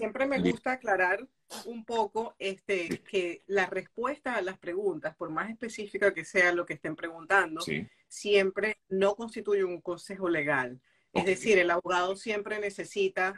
[0.00, 1.28] siempre me gusta aclarar
[1.66, 6.64] un poco este, que la respuesta a las preguntas, por más específica que sea lo
[6.64, 7.60] que estén preguntando,
[8.08, 10.80] siempre no constituye un consejo legal.
[11.12, 13.34] Es decir, el abogado siempre necesita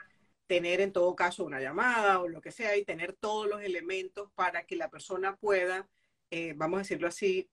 [0.47, 4.31] tener en todo caso una llamada o lo que sea y tener todos los elementos
[4.35, 5.89] para que la persona pueda,
[6.31, 7.49] eh, vamos a decirlo así,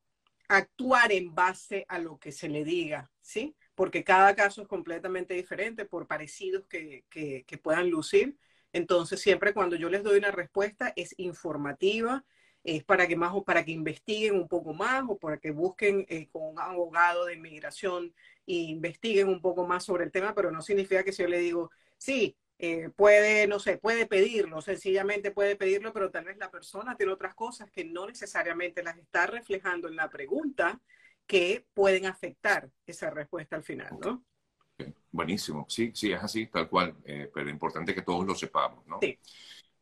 [0.49, 3.55] actuar en base a lo que se le diga, ¿sí?
[3.73, 8.37] Porque cada caso es completamente diferente por parecidos que, que, puedan lucir.
[8.73, 12.23] Entonces, siempre cuando yo les doy una respuesta es informativa,
[12.63, 16.05] es para que más o para que investiguen un poco más o para que busquen
[16.09, 18.13] eh, con un abogado de inmigración
[18.45, 21.39] e investiguen un poco más sobre el tema, pero no significa que si yo le
[21.39, 26.51] digo, sí, eh, puede, no sé, puede pedirlo, sencillamente puede pedirlo, pero tal vez la
[26.51, 30.81] persona tiene otras cosas que no necesariamente las está reflejando en la pregunta
[31.25, 34.25] que pueden afectar esa respuesta al final, ¿no?
[35.11, 38.99] Buenísimo, sí, sí, es así, tal cual, eh, pero importante que todos lo sepamos, ¿no?
[39.01, 39.17] Sí.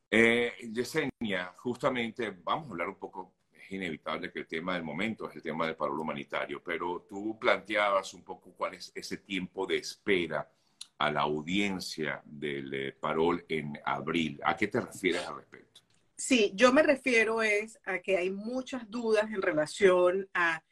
[0.09, 5.29] Eh, Yesenia, justamente vamos a hablar un poco, es inevitable que el tema del momento
[5.29, 9.65] es el tema del paro humanitario, pero tú planteabas un poco cuál es ese tiempo
[9.65, 10.49] de espera
[10.97, 14.39] a la audiencia del eh, parol en abril.
[14.43, 15.81] ¿A qué te refieres al respecto?
[16.15, 20.63] Sí, yo me refiero es a que hay muchas dudas en relación a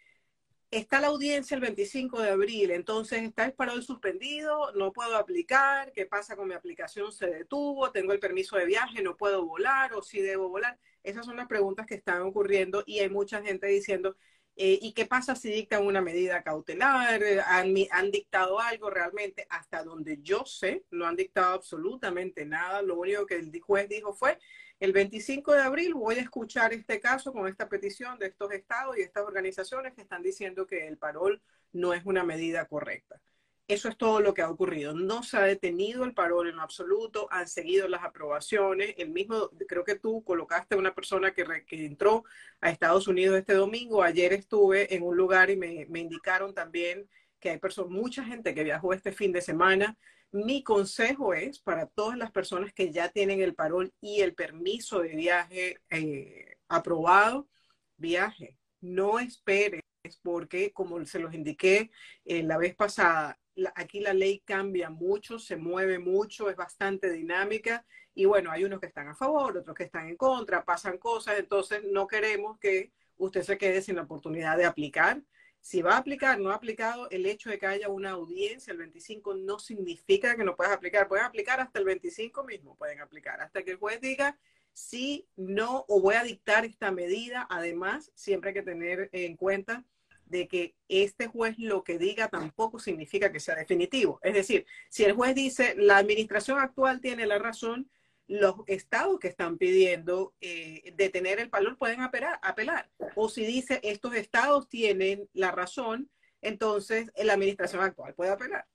[0.77, 5.91] está la audiencia el 25 de abril, entonces está el parol suspendido, no puedo aplicar,
[5.93, 7.11] ¿qué pasa con mi aplicación?
[7.11, 10.77] Se detuvo, tengo el permiso de viaje, no puedo volar o sí debo volar.
[11.03, 14.17] Esas son las preguntas que están ocurriendo y hay mucha gente diciendo,
[14.57, 17.21] eh, ¿Y qué pasa si dictan una medida cautelar?
[17.47, 19.45] ¿Han, ¿Han, dictado algo realmente?
[19.49, 22.81] Hasta donde yo sé, no han dictado absolutamente nada.
[22.81, 24.39] Lo único que el juez dijo fue,
[24.79, 28.97] el 25 de abril voy a escuchar este caso con esta petición de estos estados
[28.97, 33.21] y estas organizaciones que están diciendo que el parol no es una medida correcta.
[33.67, 34.93] Eso es todo lo que ha ocurrido.
[34.93, 38.93] No se ha detenido el parol en absoluto, han seguido las aprobaciones.
[38.97, 42.25] El mismo, creo que tú colocaste una persona que, que entró
[42.61, 44.03] a Estados Unidos este domingo.
[44.03, 47.09] Ayer estuve en un lugar y me, me indicaron también
[47.39, 47.59] que hay
[47.89, 49.97] mucha gente que viajó este fin de semana.
[50.35, 54.99] Mi consejo es para todas las personas que ya tienen el parol y el permiso
[54.99, 57.47] de viaje eh, aprobado,
[57.95, 58.59] viaje.
[58.81, 59.81] No esperes
[60.21, 61.89] porque, como se los indiqué
[62.25, 63.39] eh, la vez pasada,
[63.75, 68.81] aquí la ley cambia mucho, se mueve mucho, es bastante dinámica y bueno, hay unos
[68.81, 72.91] que están a favor, otros que están en contra, pasan cosas, entonces no queremos que
[73.15, 75.23] usted se quede sin la oportunidad de aplicar.
[75.65, 78.77] Si va a aplicar, no ha aplicado, el hecho de que haya una audiencia el
[78.77, 81.07] 25 no significa que no puedas aplicar.
[81.07, 84.37] Pueden aplicar hasta el 25 mismo, pueden aplicar, hasta que el juez diga
[84.73, 87.47] sí, no, o voy a dictar esta medida.
[87.49, 89.83] Además, siempre hay que tener en cuenta
[90.27, 94.19] de que este juez lo que diga tampoco significa que sea definitivo.
[94.21, 97.89] Es decir, si el juez dice la administración actual tiene la razón,
[98.27, 102.89] los estados que están pidiendo eh, detener el valor pueden apelar, apelar.
[103.15, 106.09] O si dice estos estados tienen la razón,
[106.41, 108.65] entonces la administración actual puede apelar.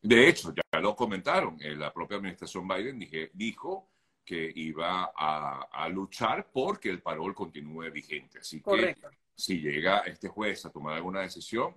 [0.00, 2.98] De hecho, ya lo comentaron, eh, la propia administración Biden
[3.32, 3.90] dijo
[4.24, 8.38] que iba a, luchar porque el parol continúe vigente.
[8.38, 9.08] Así Correcto
[9.38, 11.72] si llega este juez a tomar alguna decisión,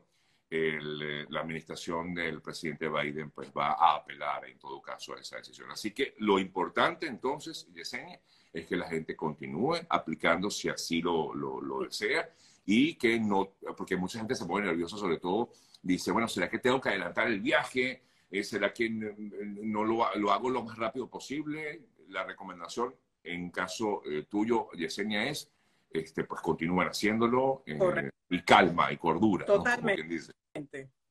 [0.54, 5.38] eh, la administración del presidente Biden pues va a apelar en todo caso a esa
[5.38, 5.72] decisión.
[5.72, 8.20] Así que lo importante entonces, Yesenia,
[8.52, 12.30] es que la gente continúe aplicando si así lo, lo, desea
[12.66, 15.52] y que no, porque mucha gente se pone nerviosa sobre todo,
[15.82, 18.04] dice, bueno, ¿será que tengo que adelantar el viaje?
[18.30, 21.88] Eh, ¿Será que no lo, lo, hago lo más rápido posible?
[22.10, 25.50] La recomendación en caso eh, tuyo, Yesenia, es
[25.90, 29.46] este, pues continúan haciéndolo eh, y calma y cordura.
[29.46, 30.34] Totalmente.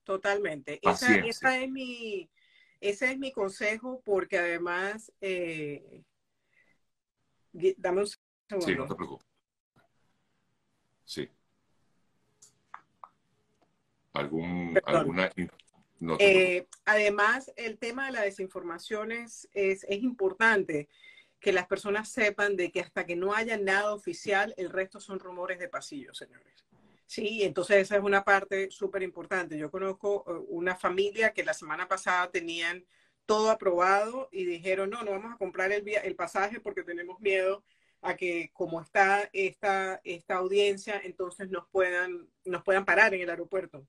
[0.05, 0.81] Totalmente.
[0.83, 2.29] Esa, esa, es mi,
[2.81, 6.03] ese es mi consejo porque además, eh,
[7.77, 8.67] dame un segundo.
[8.67, 9.27] Sí, no te preocupes.
[11.05, 11.29] Sí.
[14.13, 15.31] ¿Algún, alguna...
[16.19, 20.89] Eh, además, el tema de la desinformación es, es, es importante
[21.39, 25.19] que las personas sepan de que hasta que no haya nada oficial, el resto son
[25.19, 26.65] rumores de pasillo, señores.
[27.11, 29.59] Sí, entonces esa es una parte súper importante.
[29.59, 32.87] Yo conozco eh, una familia que la semana pasada tenían
[33.27, 37.65] todo aprobado y dijeron, no, no vamos a comprar el, el pasaje porque tenemos miedo
[38.01, 43.31] a que como está esta, esta audiencia, entonces nos puedan, nos puedan parar en el
[43.31, 43.85] aeropuerto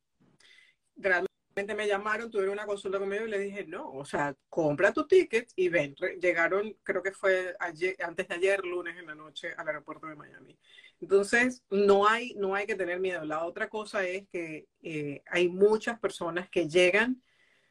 [1.53, 5.51] me llamaron, tuvieron una consulta conmigo y le dije, no, o sea, compra tu ticket
[5.55, 5.95] y ven.
[6.19, 10.15] Llegaron, creo que fue ayer, antes de ayer, lunes en la noche, al aeropuerto de
[10.15, 10.57] Miami.
[11.01, 13.25] Entonces, no hay, no hay que tener miedo.
[13.25, 17.21] La otra cosa es que eh, hay muchas personas que llegan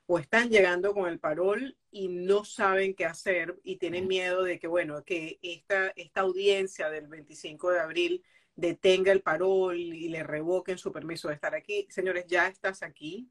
[0.06, 4.58] o están llegando con el parol y no saben qué hacer y tienen miedo de
[4.58, 8.24] que, bueno, que esta, esta audiencia del 25 de abril
[8.56, 11.86] detenga el parol y le revoquen su permiso de estar aquí.
[11.88, 13.30] Señores, ya estás aquí.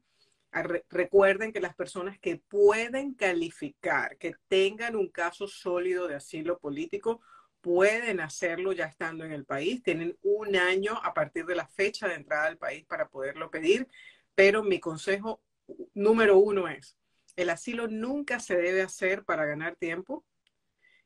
[0.88, 7.20] recuerden que las personas que pueden calificar, que tengan un caso sólido de asilo político,
[7.60, 9.82] pueden hacerlo ya estando en el país.
[9.82, 13.88] Tienen un año a partir de la fecha de entrada al país para poderlo pedir,
[14.34, 15.42] pero mi consejo
[15.94, 16.96] número uno es,
[17.36, 20.24] el asilo nunca se debe hacer para ganar tiempo,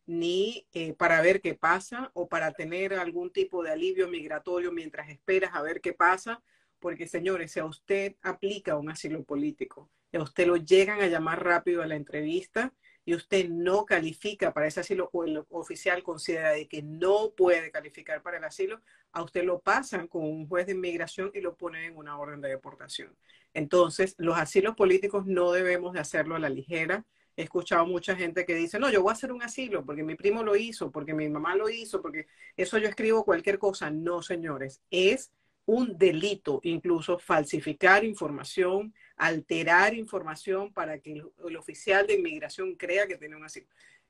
[0.06, 5.08] ni eh, para ver qué pasa o para tener algún tipo de alivio migratorio mientras
[5.08, 6.42] esperas a ver qué pasa,
[6.78, 11.42] porque señores, si a usted aplica un asilo político, a usted lo llegan a llamar
[11.42, 12.72] rápido a la entrevista
[13.04, 17.70] y usted no califica para ese asilo o el oficial considera de que no puede
[17.70, 18.80] calificar para el asilo,
[19.12, 22.40] a usted lo pasan con un juez de inmigración y lo ponen en una orden
[22.40, 23.14] de deportación.
[23.52, 27.04] Entonces, los asilos políticos no debemos de hacerlo a la ligera.
[27.36, 30.14] He escuchado mucha gente que dice, no, yo voy a hacer un asilo porque mi
[30.14, 32.26] primo lo hizo, porque mi mamá lo hizo, porque
[32.56, 33.90] eso yo escribo cualquier cosa.
[33.90, 35.30] No, señores, es
[35.66, 43.16] un delito incluso falsificar información, alterar información para que el, oficial de inmigración crea que
[43.16, 43.66] tiene un asilo,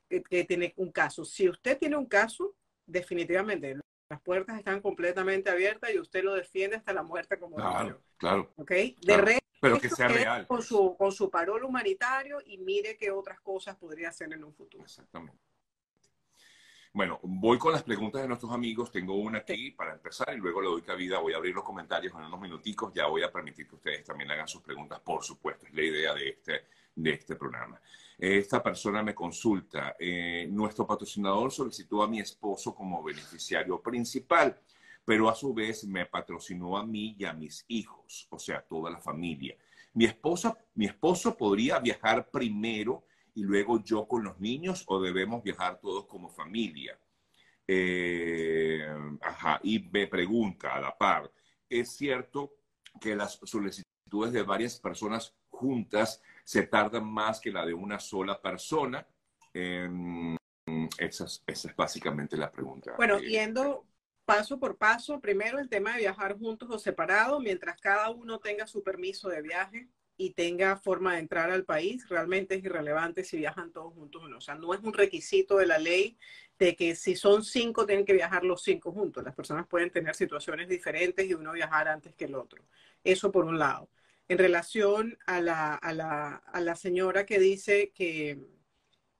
[0.07, 1.25] que tiene un caso.
[1.25, 2.55] Si usted tiene un caso,
[2.85, 3.77] definitivamente
[4.09, 8.53] las puertas están completamente abiertas y usted lo defiende hasta la muerte como Claro, claro.
[8.55, 8.71] ¿Ok?
[8.71, 10.45] De pero que sea real.
[10.45, 14.53] Con su, con su parol humanitario y mire qué otras cosas podría hacer en un
[14.53, 14.83] futuro.
[14.83, 15.37] Exactamente.
[16.95, 18.89] Bueno, voy con las preguntas de nuestros amigos.
[18.89, 21.19] Tengo una aquí para empezar y luego le doy cabida.
[21.19, 22.93] Voy a abrir los comentarios en unos minuticos.
[22.93, 25.65] Ya voy a permitir que ustedes también hagan sus preguntas, por supuesto.
[25.65, 26.61] Es la idea de este,
[26.95, 27.81] de este programa.
[28.17, 29.97] Esta persona me consulta.
[29.99, 34.57] Eh, nuestro patrocinador solicitó a mi esposo como beneficiario principal,
[35.03, 38.89] pero a su vez me patrocinó a mí y a mis hijos, o sea, toda
[38.89, 39.57] la familia.
[39.95, 43.03] Mi esposa, mi esposo podría viajar primero
[43.35, 46.99] y luego yo con los niños o debemos viajar todos como familia.
[47.67, 48.85] Eh,
[49.21, 51.31] ajá, y me pregunta a la par,
[51.69, 52.55] ¿es cierto
[52.99, 58.41] que las solicitudes de varias personas juntas se tardan más que la de una sola
[58.41, 59.05] persona.
[60.97, 62.93] esa, es, básicamente la pregunta.
[62.97, 63.85] Bueno, yendo
[64.25, 68.67] paso por paso, primero el tema de viajar juntos o separados, mientras cada uno tenga
[68.67, 73.37] su permiso de viaje y tenga forma de entrar al país, realmente es irrelevante si
[73.37, 74.37] viajan todos juntos o no.
[74.37, 76.17] O sea, no es un requisito de la ley
[76.57, 79.23] de que si son cinco, tienen que viajar los cinco juntos.
[79.23, 82.63] Las personas pueden tener situaciones diferentes y uno viajar antes que el otro.
[83.03, 83.89] Eso por un lado
[84.27, 88.39] en relación a la, a la, a la señora que dice que,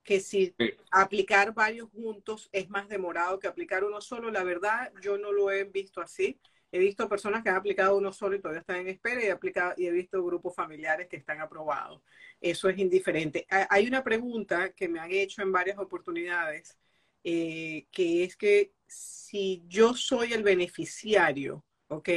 [0.03, 0.55] que si
[0.91, 4.31] aplicar varios juntos es más demorado que aplicar uno solo.
[4.31, 6.39] La verdad, yo no lo he visto así.
[6.75, 9.31] He visto personas que han aplicado uno solo y todavía están en espera y he,
[9.31, 12.01] aplicado, y he visto grupos familiares que están aprobados.
[12.41, 13.47] Eso es indiferente.
[13.69, 16.77] Hay una pregunta que me han hecho en varias oportunidades,
[17.23, 22.09] eh, que es que si yo soy el beneficiario, ¿ok?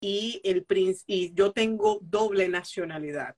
[0.00, 0.66] y, el,
[1.06, 3.36] y yo tengo doble nacionalidad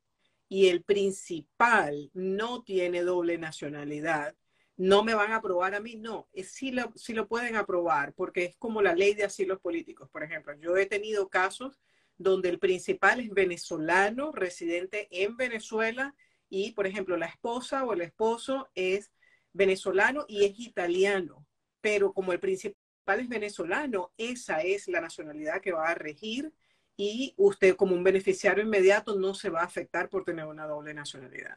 [0.49, 4.35] y el principal no tiene doble nacionalidad,
[4.77, 8.45] no me van a aprobar a mí, no, sí lo, sí lo pueden aprobar porque
[8.45, 10.09] es como la ley de asilos políticos.
[10.11, 11.81] Por ejemplo, yo he tenido casos
[12.17, 16.15] donde el principal es venezolano, residente en Venezuela,
[16.49, 19.11] y por ejemplo la esposa o el esposo es
[19.53, 21.47] venezolano y es italiano,
[21.81, 22.77] pero como el principal
[23.21, 26.53] es venezolano, esa es la nacionalidad que va a regir
[26.97, 30.93] y usted como un beneficiario inmediato no se va a afectar por tener una doble
[30.93, 31.57] nacionalidad.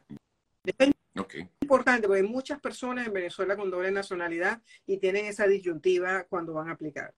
[1.22, 6.24] Es importante porque hay muchas personas en Venezuela con doble nacionalidad y tienen esa disyuntiva
[6.24, 7.14] cuando van a aplicar.